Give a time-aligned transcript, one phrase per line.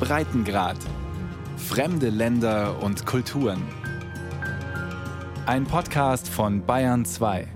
[0.00, 0.76] Breitengrad.
[1.56, 3.62] Fremde Länder und Kulturen.
[5.46, 7.48] Ein Podcast von Bayern 2.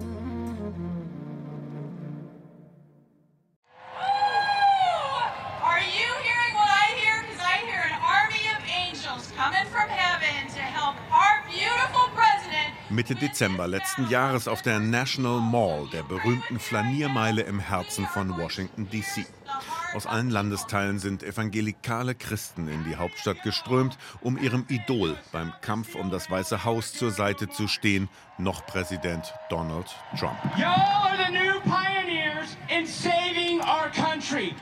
[5.63, 7.23] Are you hearing what I hear?
[7.23, 12.75] Because I hear an army of angels coming from heaven to help our beautiful president.
[12.91, 18.89] Mitte Dezember letzten Jahres auf der National Mall, der berühmten Flaniermeile im Herzen von Washington,
[18.91, 19.25] D.C.
[19.95, 25.95] Aus allen Landesteilen sind evangelikale Christen in die Hauptstadt geströmt, um ihrem Idol beim Kampf
[25.95, 30.39] um das Weiße Haus zur Seite zu stehen, noch Präsident Donald Trump.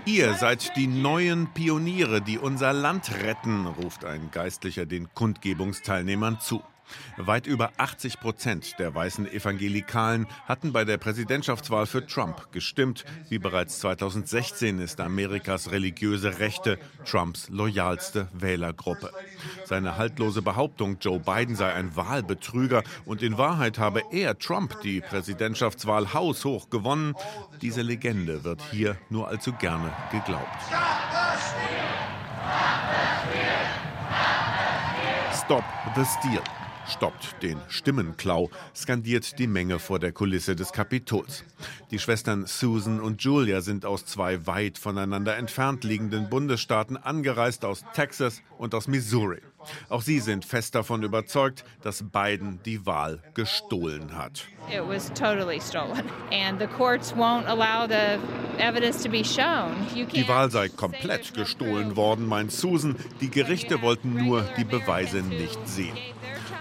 [0.05, 6.61] Ihr seid die neuen Pioniere, die unser Land retten, ruft ein Geistlicher den Kundgebungsteilnehmern zu.
[7.17, 13.05] Weit über 80 Prozent der weißen Evangelikalen hatten bei der Präsidentschaftswahl für Trump gestimmt.
[13.29, 19.11] Wie bereits 2016 ist Amerikas religiöse Rechte Trumps loyalste Wählergruppe.
[19.65, 25.01] Seine haltlose Behauptung, Joe Biden sei ein Wahlbetrüger und in Wahrheit habe er Trump die
[25.01, 27.15] Präsidentschaftswahl haushoch gewonnen,
[27.61, 30.49] diese Legende wird hier nur allzu gerne geglaubt.
[35.33, 35.65] Stop
[35.97, 36.60] the Steal.
[36.91, 41.45] Stoppt den Stimmenklau, skandiert die Menge vor der Kulisse des Kapitols.
[41.91, 47.85] Die Schwestern Susan und Julia sind aus zwei weit voneinander entfernt liegenden Bundesstaaten angereist aus
[47.95, 49.41] Texas und aus Missouri.
[49.89, 54.47] Auch sie sind fest davon überzeugt, dass Biden die Wahl gestohlen hat.
[54.71, 58.19] It was totally stolen, and the courts won't allow the
[58.59, 59.75] evidence to be shown.
[59.95, 62.97] Die Wahl sei komplett gestohlen worden, meint Susan.
[63.21, 65.97] Die Gerichte wollten nur die Beweise nicht sehen.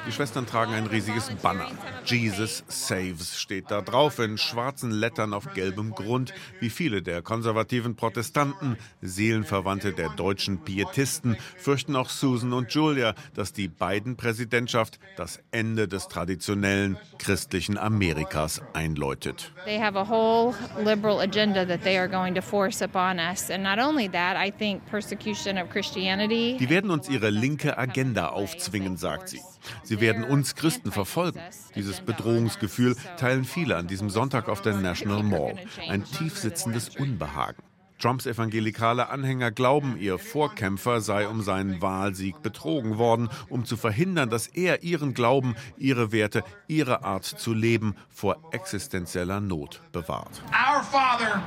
[0.08, 1.68] Die Schwestern tragen ein riesiges Banner.
[2.06, 7.96] Jesus Saves steht da drauf in schwarzen Lettern auf gelbem Grund, wie viele der konservativen
[7.96, 15.40] Protestanten, Seelenverwandte der deutschen Pietisten, fürchten auch Susan und Julia, dass die beiden Präsidentschaft das
[15.52, 19.52] Ende des traditionellen christlichen Amerikas einläutet.
[19.66, 23.52] They have a whole liberal agenda that they are going to force upon us.
[23.52, 26.58] And not only that, I think persecution of Christianity.
[26.58, 29.42] Die werden uns ihre linke Agenda aufzwingen, sagt sie.
[29.84, 31.40] Sie werden uns Christen verfolgen.
[31.76, 35.56] Dieses Bedrohungsgefühl teilen viele an diesem Sonntag auf der National Mall.
[35.88, 37.64] Ein tiefsitzendes Unbehagen.
[38.00, 44.30] Trumps evangelikale Anhänger glauben, ihr Vorkämpfer sei um seinen Wahlsieg betrogen worden, um zu verhindern,
[44.30, 50.42] dass er ihren Glauben, ihre Werte, ihre Art zu leben vor existenzieller Not bewahrt.
[50.48, 51.44] Our Father,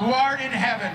[0.00, 0.90] who art in heaven,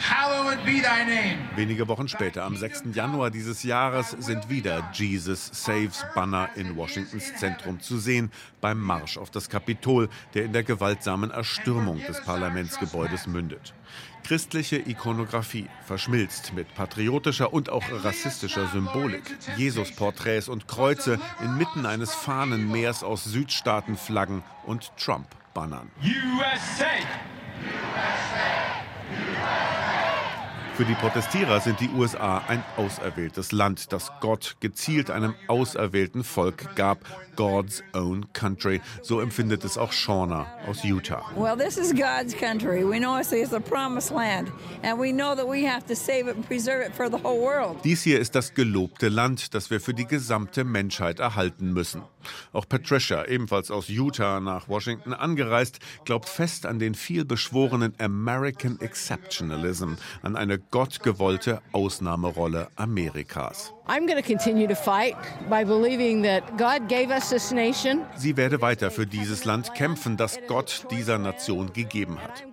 [0.00, 1.38] hallowed be thy name.
[1.56, 2.84] Wenige Wochen später, am 6.
[2.94, 8.30] Januar dieses Jahres, sind wieder Jesus Saves Banner in Washingtons Zentrum zu sehen,
[8.60, 13.74] beim Marsch auf das Kapitol, der in der gewaltsamen Erstürmung des Parlamentsgebäudes mündet.
[14.24, 19.36] Christliche Ikonografie verschmilzt mit patriotischer und auch rassistischer Symbolik.
[19.56, 25.90] Jesus-Porträts und Kreuze inmitten eines Fahnenmeers aus Südstaatenflaggen und Trump-Bannern.
[26.02, 26.84] USA.
[30.80, 36.74] Für die Protestierer sind die USA ein auserwähltes Land, das Gott gezielt einem auserwählten Volk
[36.74, 37.04] gab.
[37.36, 38.80] God's own country.
[39.02, 41.22] So empfindet es auch Shauna aus Utah.
[41.36, 42.82] Well, this is God's country.
[42.82, 44.50] We know it's, a promised land,
[44.82, 47.40] and we know that we have to save it and preserve it for the whole
[47.40, 47.76] world.
[47.84, 52.02] Dies hier ist das gelobte Land, das wir für die gesamte Menschheit erhalten müssen.
[52.52, 59.94] Auch Patricia, ebenfalls aus Utah nach Washington angereist, glaubt fest an den vielbeschworenen American Exceptionalism,
[60.22, 63.72] an eine gottgewollte Ausnahmerolle Amerikas.
[68.16, 72.49] Sie werde weiter für dieses Land kämpfen, das Gott dieser Nation gegeben hat.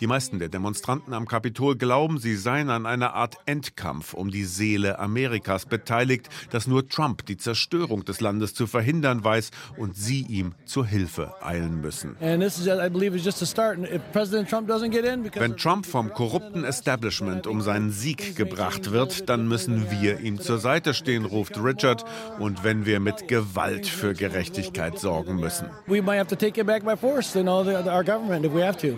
[0.00, 4.44] Die meisten der Demonstranten am Kapitol glauben, sie seien an einer Art Endkampf um die
[4.44, 10.22] Seele Amerikas beteiligt, dass nur Trump die Zerstörung des Landes zu verhindern weiß und sie
[10.22, 12.16] ihm zur Hilfe eilen müssen.
[12.20, 13.78] And this is, I believe, is just a start.
[13.78, 17.90] And if President Trump doesn't get in, because Wenn Trump vom korrupten Establishment um seinen
[17.90, 22.04] Sieg gebracht wird, dann müssen wir ihm zur Seite stehen, ruft Richard.
[22.38, 25.66] Und wenn wir mit Gewalt für Gerechtigkeit sorgen müssen.
[25.86, 28.52] we might have to take it back by force, you know, the, our government if
[28.52, 28.96] we have to.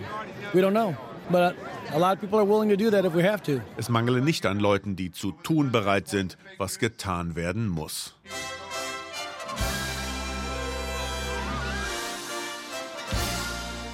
[0.53, 0.95] We don't know,
[1.29, 1.55] but
[1.93, 3.61] a lot of people are willing to do that if we have to.
[3.77, 8.13] Es mangele nicht an Leuten, die zu tun bereit sind, was getan werden muss.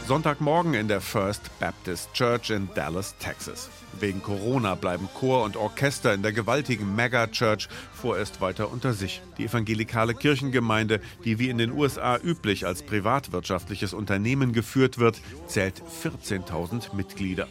[0.08, 3.70] Sonntagmorgen in der First Baptist Church in Dallas, Texas.
[4.00, 9.22] Wegen Corona bleiben Chor und Orchester in der gewaltigen Mega Church vorerst weiter unter sich.
[9.38, 15.84] Die evangelikale Kirchengemeinde, die wie in den USA üblich als privatwirtschaftliches Unternehmen geführt wird, zählt
[16.04, 17.50] 14.000 Mitglieder.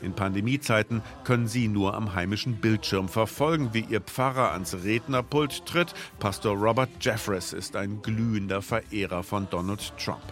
[0.00, 5.92] In Pandemiezeiten können sie nur am heimischen Bildschirm verfolgen, wie ihr Pfarrer ans Rednerpult tritt.
[6.20, 10.22] Pastor Robert Jeffress ist ein glühender Verehrer von Donald Trump.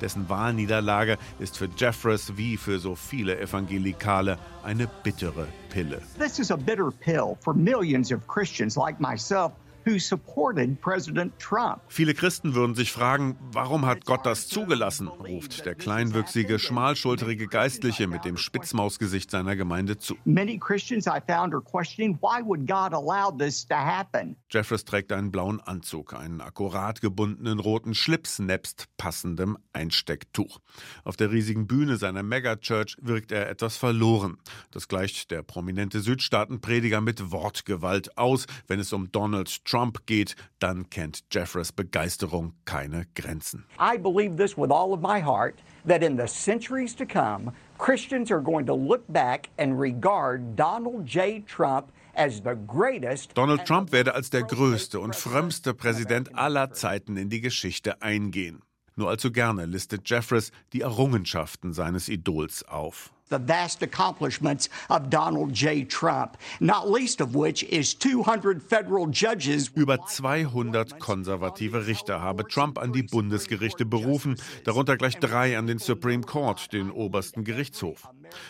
[0.00, 6.00] Dessen Wahlniederlage ist für Jeffress wie für so viele Evangelikale eine bittere Pille.
[6.18, 9.52] This is a bitter pill for millions of Christians like myself
[9.84, 11.80] who supported President Trump.
[11.88, 18.06] Viele Christen würden sich fragen, warum hat Gott das zugelassen, ruft der kleinwüchsige, schmalschulterige Geistliche
[18.06, 20.16] mit dem Spitzmausgesicht seiner Gemeinde zu.
[20.24, 24.36] Many Christians I found are questioning why would God allow this to happen?
[24.50, 30.60] Jeffress trägt einen blauen Anzug, einen akkurat gebundenen roten Schlips nebst passendem Einstecktuch.
[31.04, 34.38] Auf der riesigen Bühne seiner Megachurch wirkt er etwas verloren.
[34.70, 39.71] Das gleicht der prominente Südstaatenprediger mit Wortgewalt aus, wenn es um Donald Trump
[40.06, 43.64] geht, dann kennt Jeffress Begeisterung keine Grenzen.
[43.78, 48.30] I believe this with all of my heart that in the centuries to come, Christians
[48.30, 51.46] are going to look back and regard Donald J.
[51.46, 53.34] Trump as the greatest.
[53.34, 58.62] Donald Trump werde als der größte und frömmste Präsident aller Zeiten in die Geschichte eingehen.
[58.94, 63.12] Nur allzu gerne listet Jeffress die Errungenschaften seines Idols auf.
[63.32, 65.84] The vast accomplishments of Donald J.
[65.88, 69.70] Trump, not least of which is 200 federal judges.
[69.74, 75.78] Über 200 konservative Richter habe Trump an die Bundesgerichte berufen, darunter gleich drei an den
[75.78, 78.08] Supreme Court, den obersten Gerichtshof.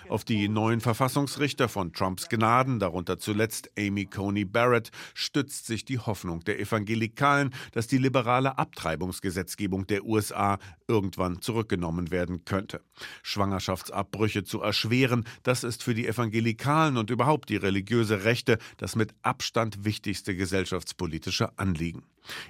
[0.09, 5.99] Auf die neuen Verfassungsrichter von Trumps Gnaden, darunter zuletzt Amy Coney Barrett, stützt sich die
[5.99, 10.59] Hoffnung der Evangelikalen, dass die liberale Abtreibungsgesetzgebung der USA
[10.89, 12.83] irgendwann zurückgenommen werden könnte.
[13.23, 19.15] Schwangerschaftsabbrüche zu erschweren, das ist für die Evangelikalen und überhaupt die religiöse Rechte das mit
[19.21, 22.05] Abstand wichtigste gesellschaftspolitische Anliegen.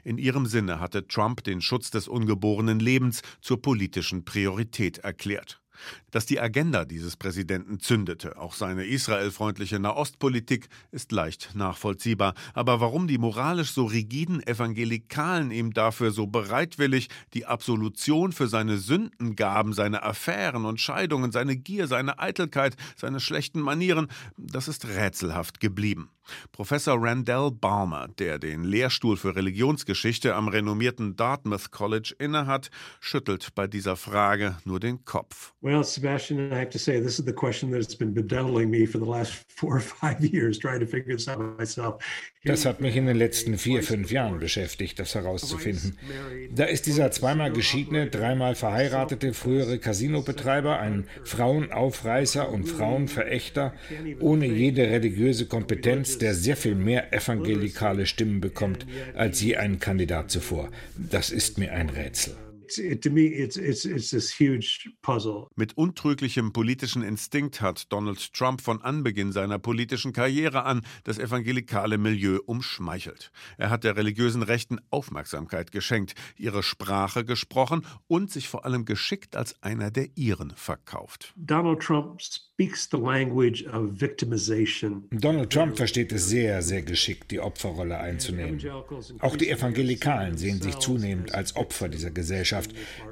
[0.04, 5.61] In ihrem Sinne hatte Trump den Schutz des ungeborenen Lebens zur politischen Priorität erklärt.
[6.10, 12.34] Dass die Agenda dieses Präsidenten zündete, auch seine israelfreundliche Nahostpolitik, ist leicht nachvollziehbar.
[12.54, 18.78] Aber warum die moralisch so rigiden Evangelikalen ihm dafür so bereitwillig die Absolution für seine
[18.78, 24.86] Sünden gaben, seine Affären und Scheidungen, seine Gier, seine Eitelkeit, seine schlechten Manieren, das ist
[24.86, 26.10] rätselhaft geblieben.
[26.52, 32.70] Professor Randall Balmer, der den Lehrstuhl für Religionsgeschichte am renommierten Dartmouth College innehat,
[33.00, 35.52] schüttelt bei dieser Frage nur den Kopf.
[35.60, 38.98] Well, Sebastian, I have to say, this is the question that's been bedeviling me for
[38.98, 42.02] the last four or five years, trying to figure this out myself.
[42.44, 45.96] Das hat mich in den letzten vier, fünf Jahren beschäftigt, das herauszufinden.
[46.52, 53.74] Da ist dieser zweimal geschiedene, dreimal verheiratete frühere Casinobetreiber ein Frauenaufreißer und Frauenverächter
[54.18, 60.32] ohne jede religiöse Kompetenz, der sehr viel mehr evangelikale Stimmen bekommt als je ein Kandidat
[60.32, 60.68] zuvor.
[60.96, 62.34] Das ist mir ein Rätsel.
[65.56, 71.98] Mit untrüglichem politischen Instinkt hat Donald Trump von Anbeginn seiner politischen Karriere an das evangelikale
[71.98, 73.30] Milieu umschmeichelt.
[73.58, 79.36] Er hat der religiösen Rechten Aufmerksamkeit geschenkt, ihre Sprache gesprochen und sich vor allem geschickt
[79.36, 81.32] als einer der ihren verkauft.
[81.36, 85.08] Donald Trump speaks the language of victimization.
[85.10, 88.60] Donald Trump versteht es sehr, sehr geschickt, die Opferrolle einzunehmen.
[89.20, 92.61] Auch die Evangelikalen sehen sich zunehmend als Opfer dieser Gesellschaft.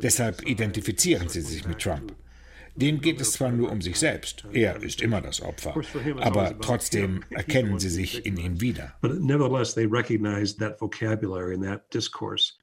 [0.02, 2.14] Deshalb identifizieren sie sich mit Trump.
[2.76, 5.74] Dem geht es zwar nur um sich selbst, er ist immer das Opfer,
[6.20, 8.94] aber trotzdem erkennen sie sich in ihm wieder.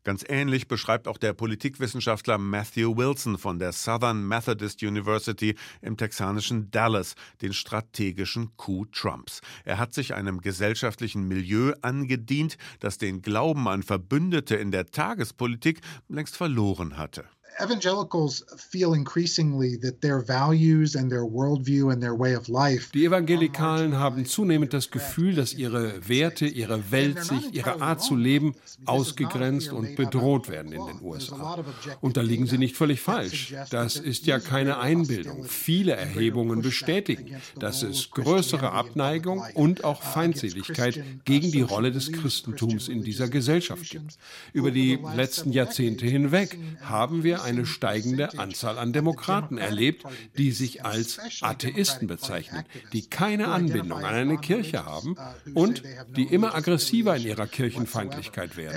[0.04, 6.72] Ganz ähnlich beschreibt auch der Politikwissenschaftler Matthew Wilson von der Southern Methodist University im texanischen
[6.72, 9.42] Dallas den strategischen Coup Trumps.
[9.66, 15.82] Er hat sich einem gesellschaftlichen Milieu angedient, das den Glauben an Verbündete in der Tagespolitik
[16.08, 17.26] längst verloren hatte.
[17.60, 22.92] Evangelicals feel increasingly that their values and their worldview and their way of life.
[22.94, 28.56] Die Evangelikalen haben zunehmend das Gefühl, dass ihre Werte, ihre Weltsicht, ihre Art zu leben
[28.86, 31.64] ausgegrenzt und bedroht werden in den USA.
[32.02, 33.54] Und da liegen sie nicht völlig falsch.
[33.70, 35.46] Das ist ja keine Einbildung.
[35.46, 42.88] Viele Erhebungen bestätigen, dass es größere Abneigung und auch Feindseligkeit gegen die Rolle des Christentums
[42.88, 44.18] in dieser Gesellschaft gibt.
[44.54, 50.06] Über die letzten Jahrzehnte hinweg haben wir eine steigende Anzahl an Demokraten erlebt,
[50.38, 52.64] die sich als Atheisten bezeichnen,
[52.94, 55.16] die keine Anbindung an eine Kirche haben
[55.54, 55.84] und
[56.16, 58.76] die immer aggressiver in ihrer Kirchenfeindlichkeit werden.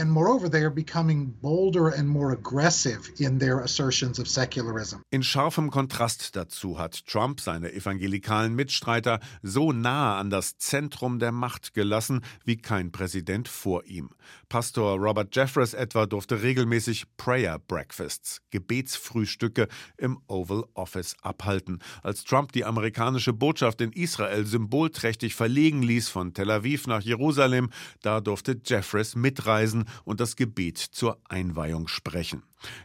[5.11, 11.33] In scharfem Kontrast dazu hat Trump seine evangelikalen Mitstreiter so nahe an das Zentrum der
[11.33, 14.11] Macht gelassen wie kein Präsident vor ihm.
[14.49, 21.79] Pastor Robert Jeffress etwa durfte regelmäßig Prayer Breakfasts Gebetsfrühstücke im Oval Office abhalten.
[22.03, 27.71] Als Trump die amerikanische Botschaft in Israel symbolträchtig verlegen ließ von Tel Aviv nach Jerusalem,
[28.03, 32.43] da durfte Jeffries mitreisen und das Gebet zur Einweihung sprechen.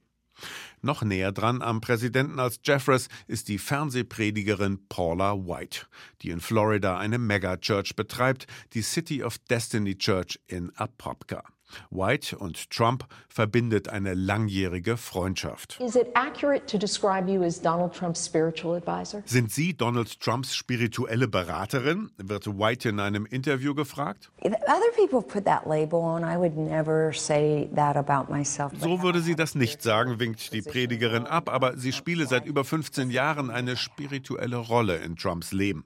[0.80, 5.86] Noch näher dran am Präsidenten als Jeffress ist die Fernsehpredigerin Paula White,
[6.22, 11.42] die in Florida eine Megachurch betreibt, die City of Destiny Church in Apopka.
[11.90, 15.78] White und Trump verbindet eine langjährige Freundschaft.
[19.24, 22.10] Sind Sie Donald Trumps spirituelle Beraterin?
[22.18, 24.30] wird White in einem Interview gefragt.
[28.80, 32.64] So würde sie das nicht sagen, winkt die Predigerin ab, aber sie spiele seit über
[32.64, 35.84] 15 Jahren eine spirituelle Rolle in Trumps Leben.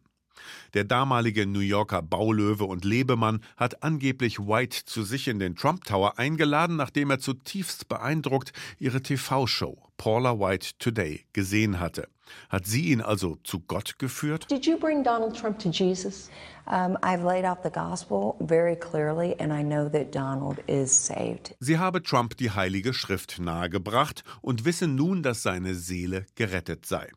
[0.75, 5.85] Der damalige New Yorker Baulöwe und Lebemann hat angeblich White zu sich in den Trump
[5.85, 12.09] Tower eingeladen, nachdem er zutiefst beeindruckt ihre TV-Show Paula White Today gesehen hatte.
[12.49, 14.51] Hat sie ihn also zu Gott geführt?
[14.51, 16.31] Did you bring Donald Trump to Jesus?
[16.67, 21.55] Um, I've laid out the gospel very clearly and I know that Donald is saved.
[21.61, 27.11] Sie habe Trump die heilige Schrift nahegebracht und wisse nun, dass seine Seele gerettet sei.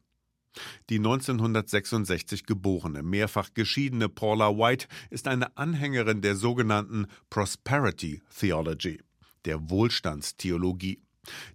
[0.89, 9.01] Die 1966 geborene, mehrfach geschiedene Paula White ist eine Anhängerin der sogenannten Prosperity Theology,
[9.45, 11.01] der Wohlstandstheologie.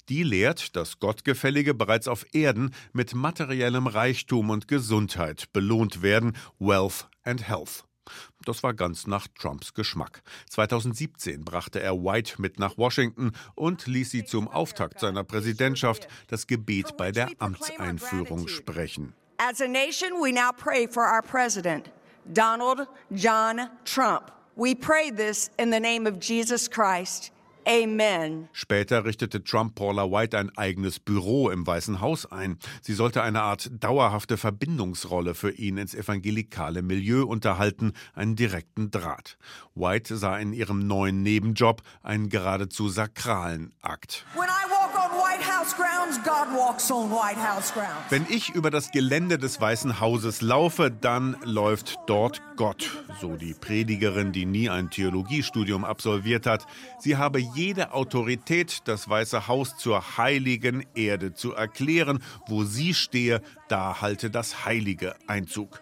[0.08, 7.08] Die lehrt, dass Gottgefällige bereits auf Erden mit materiellem Reichtum und Gesundheit belohnt werden, Wealth
[7.22, 7.84] and Health.
[8.44, 10.22] Das war ganz nach Trumps Geschmack.
[10.48, 16.46] 2017 brachte er White mit nach Washington und ließ sie zum Auftakt seiner Präsidentschaft das
[16.46, 19.14] Gebet bei der Amtseinführung sprechen.
[19.38, 21.90] As a nation, we now pray for our president,
[22.26, 24.30] Donald John Trump.
[24.56, 27.32] We pray this in the name of Jesus Christ.
[27.70, 28.48] Amen.
[28.52, 32.58] Später richtete Trump Paula White ein eigenes Büro im Weißen Haus ein.
[32.82, 39.38] Sie sollte eine Art dauerhafte Verbindungsrolle für ihn ins evangelikale Milieu unterhalten, einen direkten Draht.
[39.76, 44.24] White sah in ihrem neuen Nebenjob einen geradezu sakralen Akt.
[44.34, 44.69] When I
[48.08, 52.90] wenn ich über das Gelände des Weißen Hauses laufe, dann läuft dort Gott,
[53.20, 56.66] so die Predigerin, die nie ein Theologiestudium absolviert hat.
[56.98, 62.22] Sie habe jede Autorität, das Weiße Haus zur heiligen Erde zu erklären.
[62.46, 65.80] Wo sie stehe, da halte das Heilige Einzug.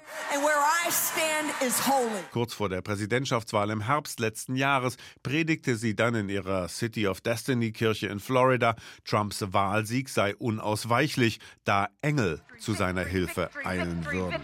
[2.33, 7.21] Kurz vor der Präsidentschaftswahl im Herbst letzten Jahres predigte sie dann in ihrer City of
[7.21, 14.41] Destiny Kirche in Florida, Trumps Wahlsieg sei unausweichlich, da Engel zu seiner Hilfe eilen würden.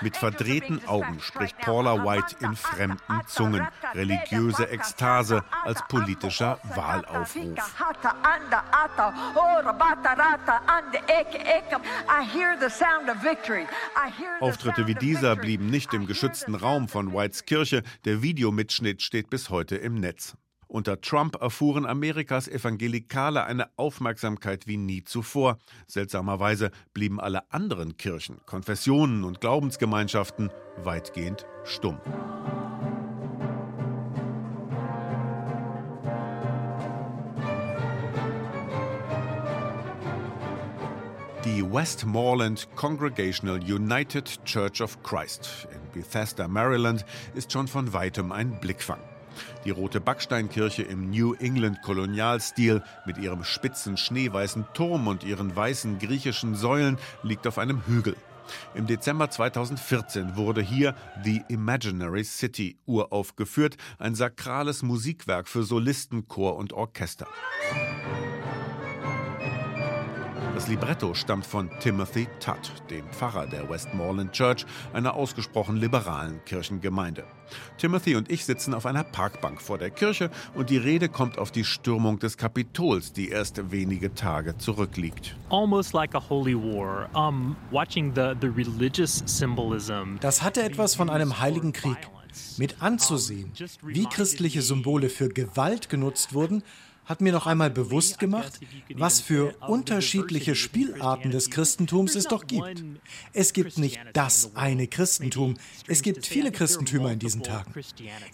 [0.00, 7.56] Mit verdrehten Augen spricht Paula White in fremden Zungen, religiöse Ekstase als politischer Wahlaufruf.
[14.40, 17.82] Auftritte wie dieser blieben nicht im geschützten Raum von Whites Kirche.
[18.04, 20.36] Der Videomitschnitt steht bis heute im Netz.
[20.66, 25.58] Unter Trump erfuhren Amerikas Evangelikale eine Aufmerksamkeit wie nie zuvor.
[25.86, 32.00] Seltsamerweise blieben alle anderen Kirchen, Konfessionen und Glaubensgemeinschaften weitgehend stumm.
[41.44, 48.58] Die Westmoreland Congregational United Church of Christ in Bethesda, Maryland, ist schon von weitem ein
[48.60, 49.00] Blickfang.
[49.66, 55.98] Die rote Backsteinkirche im New England Kolonialstil mit ihrem spitzen schneeweißen Turm und ihren weißen
[55.98, 58.16] griechischen Säulen liegt auf einem Hügel.
[58.74, 66.56] Im Dezember 2014 wurde hier The Imaginary City uraufgeführt, ein sakrales Musikwerk für Solisten, Chor
[66.56, 67.26] und Orchester.
[70.54, 77.24] Das Libretto stammt von Timothy Tutt, dem Pfarrer der Westmoreland Church, einer ausgesprochen liberalen Kirchengemeinde.
[77.76, 81.50] Timothy und ich sitzen auf einer Parkbank vor der Kirche und die Rede kommt auf
[81.50, 85.36] die Stürmung des Kapitols, die erst wenige Tage zurückliegt.
[85.50, 87.08] Almost like a holy war.
[87.16, 90.18] Um, watching the, the religious symbolism.
[90.20, 91.98] Das hatte etwas von einem heiligen Krieg.
[92.58, 96.62] Mit anzusehen, wie christliche Symbole für Gewalt genutzt wurden,
[97.04, 98.60] hat mir noch einmal bewusst gemacht,
[98.94, 102.84] was für unterschiedliche Spielarten des Christentums es doch gibt.
[103.32, 105.56] Es gibt nicht das eine Christentum,
[105.86, 107.72] es gibt viele Christentümer in diesen Tagen.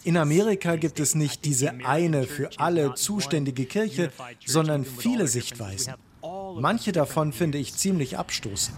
[0.03, 4.11] In Amerika gibt es nicht diese eine für alle zuständige Kirche,
[4.45, 5.93] sondern viele Sichtweisen.
[6.59, 8.77] Manche davon finde ich ziemlich abstoßend.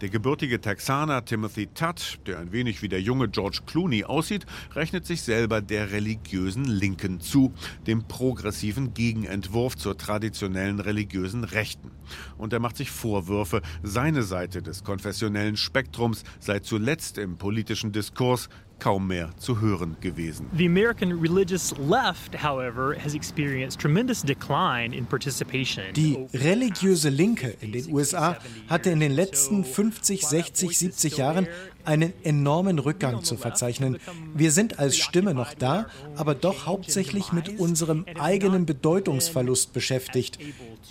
[0.00, 5.06] Der gebürtige Texaner Timothy Tutt, der ein wenig wie der junge George Clooney aussieht, rechnet
[5.06, 7.52] sich selber der religiösen Linken zu,
[7.86, 11.92] dem progressiven Gegenentwurf zur traditionellen religiösen Rechten.
[12.36, 18.48] Und er macht sich Vorwürfe, seine Seite des konfessionellen Spektrums sei zuletzt im politischen Diskurs
[18.82, 20.46] kaum mehr zu hören gewesen.
[20.56, 25.84] The American religious left, however, has experienced tremendous decline in participation.
[25.94, 31.46] Die religiöse Linke in den USA hatte in den letzten 50, 60, 70 Jahren
[31.84, 33.98] einen enormen Rückgang zu verzeichnen.
[34.34, 35.86] Wir sind als Stimme noch da,
[36.16, 40.38] aber doch hauptsächlich mit unserem eigenen Bedeutungsverlust beschäftigt.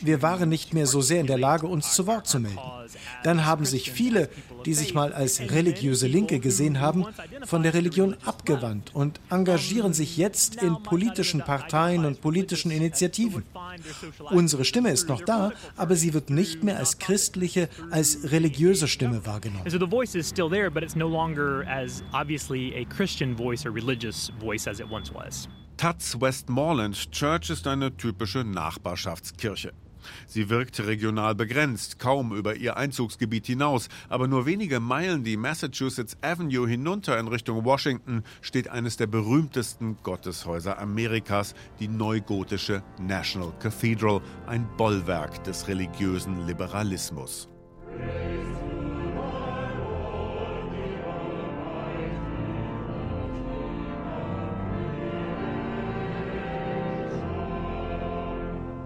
[0.02, 2.60] Wir waren nicht mehr so sehr in der Lage, uns zu Wort zu melden.
[3.24, 4.30] Dann haben sich viele,
[4.66, 7.06] die sich mal als religiöse Linke gesehen haben,
[7.46, 13.44] von der Religion abgewandt und engagieren sich jetzt in politischen Parteien und politischen Initiativen.
[14.32, 19.26] Unsere Stimme ist noch da, aber sie wird nicht mehr als christliche, als religiöse Stimme
[19.26, 19.66] wahrgenommen.
[20.82, 25.14] But it's no longer as obviously a Christian voice or religious voice as it once
[25.14, 25.48] was.
[25.78, 29.74] Tut's Westmoreland Church ist eine typische Nachbarschaftskirche.
[30.26, 36.18] Sie wirkt regional begrenzt, kaum über ihr Einzugsgebiet hinaus, aber nur wenige Meilen die Massachusetts
[36.24, 44.22] Avenue hinunter in Richtung Washington steht eines der berühmtesten Gotteshäuser Amerikas, die neugotische National Cathedral,
[44.48, 47.48] ein Bollwerk des religiösen Liberalismus.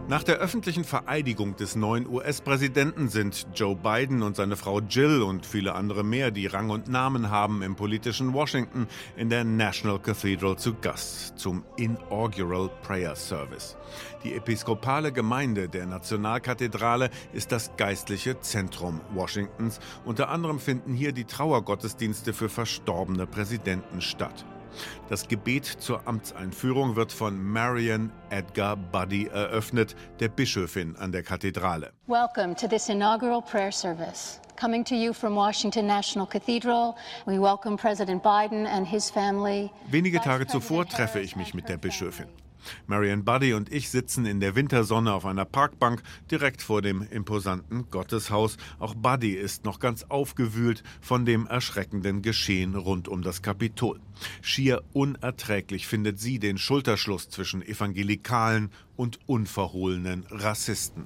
[0.07, 5.47] Nach der öffentlichen Vereidigung des neuen US-Präsidenten sind Joe Biden und seine Frau Jill und
[5.47, 8.85] viele andere mehr, die Rang und Namen haben im politischen Washington,
[9.17, 13.77] in der National Cathedral zu Gast zum Inaugural Prayer Service.
[14.23, 19.79] Die episkopale Gemeinde der Nationalkathedrale ist das geistliche Zentrum Washingtons.
[20.05, 24.45] Unter anderem finden hier die Trauergottesdienste für verstorbene Präsidenten statt.
[25.09, 31.91] Das Gebet zur Amtseinführung wird von Marian Edgar Buddy eröffnet, der Bischöfin an der Kathedrale.
[32.07, 34.39] Welcome to this inaugural prayer service.
[34.59, 39.69] Coming to you from Washington National Cathedral, we welcome President Biden and his family.
[39.89, 42.27] Wenige Tage zuvor treffe ich mich mit der Bischöfin.
[42.87, 46.01] Marian Buddy und ich sitzen in der Wintersonne auf einer Parkbank
[46.31, 48.57] direkt vor dem imposanten Gotteshaus.
[48.79, 53.99] Auch Buddy ist noch ganz aufgewühlt von dem erschreckenden Geschehen rund um das Kapitol.
[54.41, 61.05] Schier unerträglich findet sie den Schulterschluss zwischen Evangelikalen und unverhohlenen Rassisten.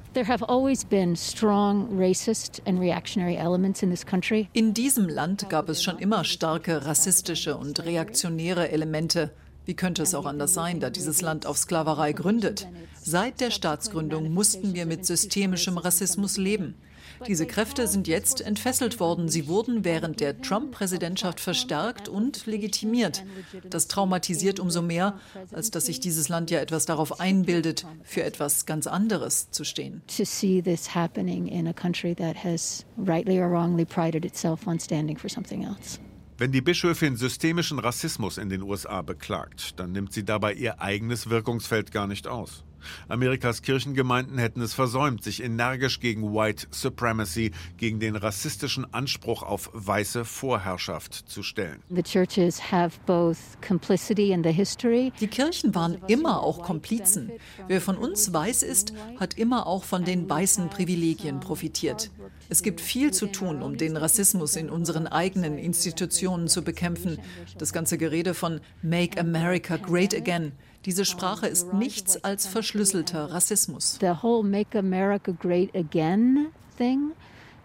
[4.53, 9.31] In diesem Land gab es schon immer starke rassistische und reaktionäre Elemente.
[9.69, 12.67] Wie könnte es auch anders sein, da dieses Land auf Sklaverei gründet?
[13.03, 16.73] Seit der Staatsgründung mussten wir mit systemischem Rassismus leben.
[17.27, 19.29] Diese Kräfte sind jetzt entfesselt worden.
[19.29, 23.23] Sie wurden während der Trump-Präsidentschaft verstärkt und legitimiert.
[23.69, 25.19] Das traumatisiert umso mehr,
[25.51, 30.01] als dass sich dieses Land ja etwas darauf einbildet, für etwas ganz anderes zu stehen.
[30.07, 30.25] To
[36.39, 41.29] Wenn die Bischöfin systemischen Rassismus in den USA beklagt, dann nimmt sie dabei ihr eigenes
[41.29, 42.63] Wirkungsfeld gar nicht aus.
[43.07, 49.69] Amerikas Kirchengemeinden hätten es versäumt, sich energisch gegen White Supremacy, gegen den rassistischen Anspruch auf
[49.73, 51.81] weiße Vorherrschaft zu stellen.
[51.89, 52.03] Die
[55.27, 57.31] Kirchen waren immer auch Komplizen.
[57.67, 62.11] Wer von uns weiß ist, hat immer auch von den weißen Privilegien profitiert.
[62.51, 67.19] Es gibt viel zu tun, um den Rassismus in unseren eigenen Institutionen zu bekämpfen.
[67.57, 70.53] Das ganze Gerede von Make America Great Again
[70.85, 73.97] diese Sprache ist nichts als verschlüsselter Rassismus.
[73.99, 77.11] The whole Make America Great Again thing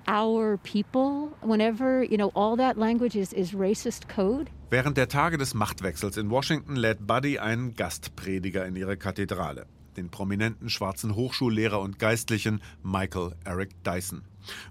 [0.08, 4.50] our people, whenever, you know, all that language is, is racist code.
[4.70, 9.66] Während der Tage des Machtwechsels in Washington lädt Buddy einen Gastprediger in ihre Kathedrale.
[9.96, 14.22] den prominenten schwarzen Hochschullehrer und Geistlichen Michael Eric Dyson.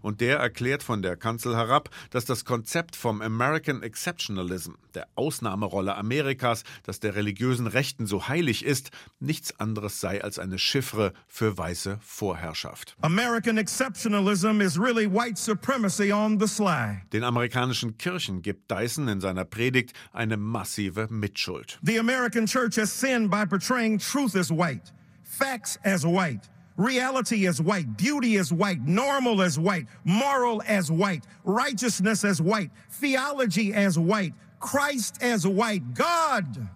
[0.01, 5.95] Und der erklärt von der Kanzel herab, dass das Konzept vom American Exceptionalism, der Ausnahmerolle
[5.95, 11.57] Amerikas, das der religiösen Rechten so heilig ist, nichts anderes sei als eine Chiffre für
[11.57, 12.95] weiße Vorherrschaft.
[13.01, 17.01] American exceptionalism is really white supremacy on the sly.
[17.11, 21.79] Den amerikanischen Kirchen gibt Dyson in seiner Predigt eine massive Mitschuld.
[21.83, 24.91] The American church has sinned by portraying truth as white,
[25.23, 26.52] facts as white.
[26.75, 32.71] Reality as white, beauty as white, normal as white, moral as white, righteousness as white,
[32.89, 36.67] theology as white, Christ as white, God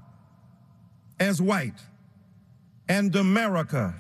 [1.20, 1.82] as white,
[2.88, 3.96] and America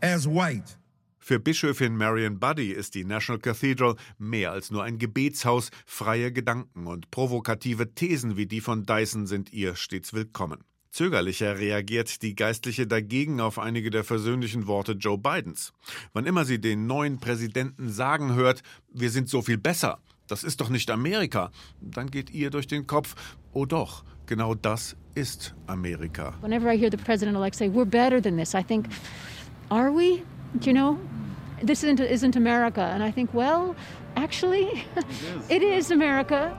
[0.00, 0.76] as white.
[1.18, 5.70] Für Bischöfin Marion Buddy ist die National Cathedral mehr als nur ein Gebetshaus.
[5.84, 10.62] Freie Gedanken und provokative Thesen wie die von Dyson sind ihr stets willkommen.
[10.96, 15.74] Zögerlicher reagiert die Geistliche dagegen auf einige der versöhnlichen Worte Joe Bidens.
[16.14, 18.62] Wann immer sie den neuen Präsidenten sagen hört,
[18.94, 21.50] wir sind so viel besser, das ist doch nicht Amerika,
[21.82, 23.14] dann geht ihr durch den Kopf,
[23.52, 26.32] oh doch, genau das ist Amerika.
[26.40, 28.86] Whenever I hear the president-elect say, we're better than this, I think,
[29.68, 30.22] are we?
[30.62, 30.98] You know,
[31.62, 32.80] this isn't, isn't America.
[32.80, 33.76] And I think, well,
[34.16, 36.56] actually, it is, it is America.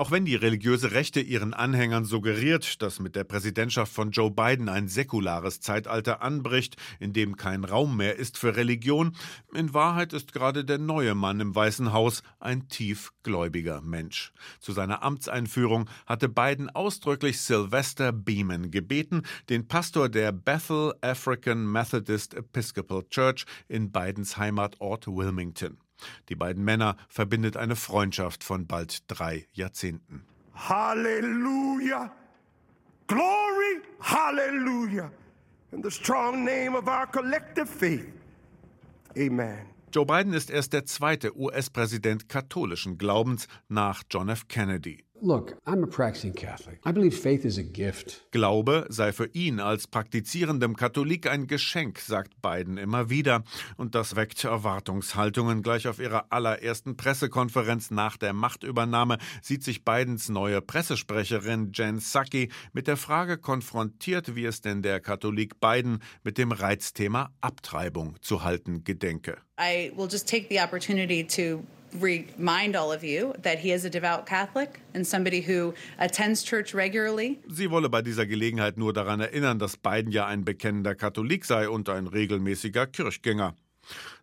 [0.00, 4.70] Auch wenn die religiöse Rechte ihren Anhängern suggeriert, dass mit der Präsidentschaft von Joe Biden
[4.70, 9.14] ein säkulares Zeitalter anbricht, in dem kein Raum mehr ist für Religion,
[9.52, 14.32] in Wahrheit ist gerade der neue Mann im Weißen Haus ein tiefgläubiger Mensch.
[14.58, 22.32] Zu seiner Amtseinführung hatte Biden ausdrücklich Sylvester Beeman gebeten, den Pastor der Bethel African Methodist
[22.32, 25.76] Episcopal Church in Bidens Heimatort Wilmington.
[26.28, 30.24] Die beiden Männer verbindet eine Freundschaft von bald drei Jahrzehnten.
[30.54, 32.12] Halleluja!
[33.06, 33.82] Glory!
[34.00, 35.10] Hallelujah!
[35.72, 38.12] In the strong name of our collective faith.
[39.16, 39.66] Amen.
[39.92, 44.46] Joe Biden ist erst der zweite US-Präsident katholischen Glaubens nach John F.
[44.46, 45.04] Kennedy.
[45.22, 46.80] Look, I'm a practicing Catholic.
[46.86, 48.22] I believe faith is a gift.
[48.30, 53.44] Glaube sei für ihn als praktizierendem Katholik ein Geschenk, sagt Biden immer wieder.
[53.76, 55.62] Und das weckt Erwartungshaltungen.
[55.62, 62.50] Gleich auf ihrer allerersten Pressekonferenz nach der Machtübernahme sieht sich Bidens neue Pressesprecherin Jen Psaki
[62.72, 68.42] mit der Frage konfrontiert, wie es denn der Katholik Biden mit dem Reizthema Abtreibung zu
[68.42, 69.36] halten gedenke.
[69.58, 71.62] I will just take the opportunity to
[71.98, 76.74] remind all of you that he is a devout Catholic and somebody who attends church
[76.74, 77.38] regularly.
[77.48, 81.68] Sie wolle bei dieser Gelegenheit nur daran erinnern, dass Biden ja ein bekennender Katholik sei
[81.68, 83.54] und ein regelmäßiger Kirchgänger.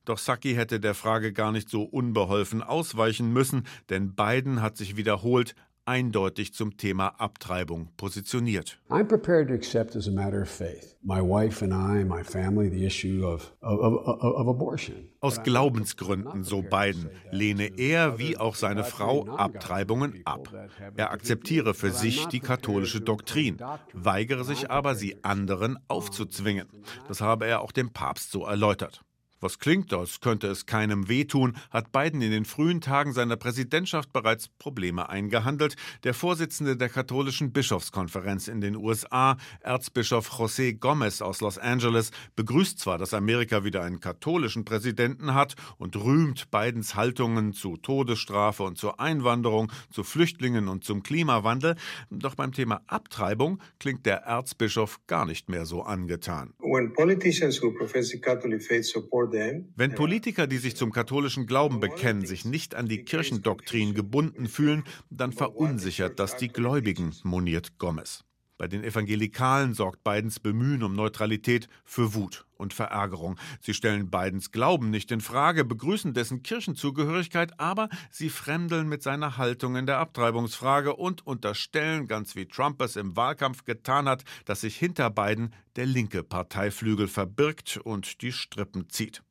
[0.06, 4.95] Doch Saki hätte der Frage gar nicht so unbeholfen ausweichen müssen, denn Biden hat sich
[4.95, 5.56] wiederholt
[5.88, 8.80] eindeutig zum Thema Abtreibung positioniert.
[8.89, 10.95] I'm prepared to accept as a matter of faith.
[11.02, 15.10] My wife and I, my family, the issue of, of, of, abortion.
[15.21, 20.50] Aus Glaubensgründen, so Biden, lehne er wie auch seine Frau Abtreibungen ab.
[20.95, 23.58] Er akzeptiere für sich die katholische Doktrin,
[23.93, 26.67] weigere sich aber, sie anderen aufzuzwingen.
[27.08, 29.02] Das habe er auch dem Papst so erläutert.
[29.39, 34.12] Was klingt, als könnte es keinem wehtun, hat Biden in den frühen Tagen seiner Präsidentschaft
[34.12, 35.76] bereits Probleme eingehandelt.
[36.04, 42.80] Der Vorsitzende der katholischen Bischofskonferenz in den USA, Erzbischof José Gomez aus Los Angeles, begrüßt
[42.80, 48.80] zwar, dass Amerika wieder einen katholischen Präsidenten hat und rühmt Bidens Haltungen zu Todesstrafe und
[48.80, 51.76] zur Einwanderung, zu Flüchtlingen und zum Klimawandel,
[52.10, 56.56] doch beim Thema Abtreibung klingt der Erzbischof gar nicht mehr so angetan.
[56.58, 61.80] When politicians who profess the Catholic faith support wenn Politiker, die sich zum katholischen Glauben
[61.80, 68.27] bekennen, sich nicht an die Kirchendoktrin gebunden fühlen, dann verunsichert das die Gläubigen, moniert Gomez.
[68.58, 73.38] Bei den Evangelikalen sorgt Bidens Bemühen um Neutralität für Wut und Verärgerung.
[73.62, 79.38] Sie stellen Bidens Glauben nicht in Frage, begrüßen dessen Kirchenzugehörigkeit, aber sie fremdeln mit seiner
[79.38, 84.62] Haltung in der Abtreibungsfrage und unterstellen, ganz wie Trump es im Wahlkampf getan hat, dass
[84.62, 89.22] sich hinter Biden der linke Parteiflügel verbirgt und die Strippen zieht.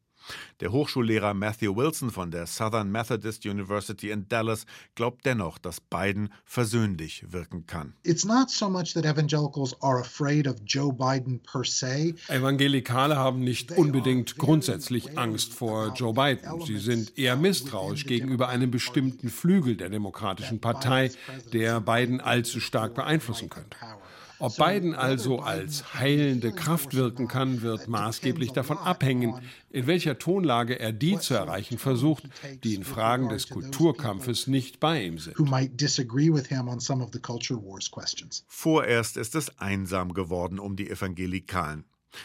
[0.61, 6.33] Der Hochschullehrer Matthew Wilson von der Southern Methodist University in Dallas glaubt dennoch, dass Biden
[6.45, 7.95] versöhnlich wirken kann.
[8.03, 12.15] It's not so much that evangelicals are afraid of Joe Biden per se.
[12.29, 16.61] Evangelikale haben nicht unbedingt grundsätzlich Angst vor Joe Biden.
[16.67, 21.11] Sie sind eher misstrauisch gegenüber einem bestimmten Flügel der Demokratischen Partei,
[21.53, 23.77] der Biden allzu stark beeinflussen könnte.
[24.39, 30.79] Ob Biden also als heilende Kraft wirken kann, wird maßgeblich davon abhängen, in welcher Tonlage
[30.79, 32.25] er die zu erreichen versucht,
[32.65, 35.37] die in Fragen des Kulturkampfes nicht bei ihm sind.
[38.49, 41.85] Vorerst ist es einsam geworden um die Evangelikalen.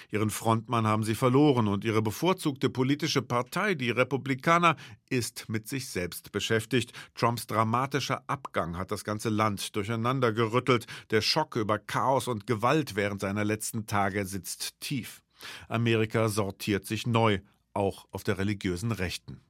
[0.10, 4.76] Ihren Frontmann haben sie verloren und ihre bevorzugte politische Partei, die Republikaner,
[5.10, 6.94] ist mit sich selbst beschäftigt.
[7.16, 10.86] Trumps dramatischer Abgang hat das ganze Land durcheinandergerüttelt.
[11.10, 15.22] Der Schock über Chaos und Gewalt während seiner letzten Tage sitzt tief.
[15.68, 17.40] Amerika sortiert sich neu,
[17.74, 19.42] auch auf der religiösen Rechten.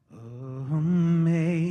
[0.72, 1.66] Amazing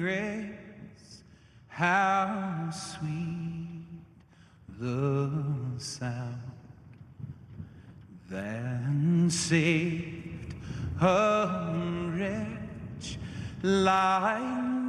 [0.00, 1.22] grace,
[1.68, 3.45] how sweet
[4.78, 5.30] the
[5.78, 6.42] sound
[8.28, 10.54] then saved
[11.00, 11.72] a
[12.14, 13.18] wretch
[13.62, 14.85] like